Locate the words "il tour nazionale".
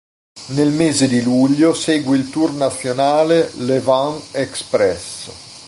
2.17-3.51